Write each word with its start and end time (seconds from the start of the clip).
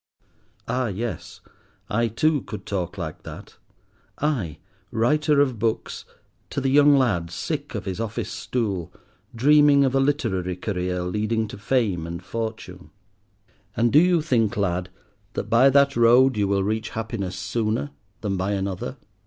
Ah, 0.67 0.87
yes, 0.87 1.41
I 1.87 2.07
too 2.07 2.41
could 2.41 2.65
talk 2.65 2.97
like 2.97 3.21
that—I, 3.21 4.57
writer 4.89 5.39
of 5.39 5.59
books, 5.59 6.05
to 6.49 6.59
the 6.59 6.71
young 6.71 6.97
lad, 6.97 7.29
sick 7.29 7.75
of 7.75 7.85
his 7.85 7.99
office 7.99 8.31
stool, 8.31 8.91
dreaming 9.35 9.85
of 9.85 9.93
a 9.93 9.99
literary 9.99 10.55
career 10.55 11.03
leading 11.03 11.47
to 11.49 11.57
fame 11.59 12.07
and 12.07 12.23
fortune. 12.23 12.89
"And 13.77 13.93
do 13.93 13.99
you 13.99 14.23
think, 14.23 14.57
lad, 14.57 14.89
that 15.33 15.51
by 15.51 15.69
that 15.69 15.95
road 15.95 16.35
you 16.35 16.47
will 16.47 16.63
reach 16.63 16.89
Happiness 16.97 17.35
sooner 17.37 17.91
than 18.21 18.37
by 18.37 18.53
another? 18.53 18.97